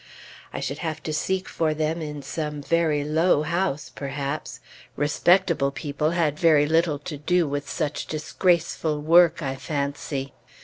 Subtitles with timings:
[0.51, 4.59] I should have to seek for them in some very low house, perhaps;
[4.95, 10.33] respectable people had very little to do with such disgraceful work, I fancy.